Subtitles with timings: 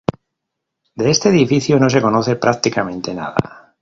[0.95, 3.69] De este edificio no se conoce prácticamente nada.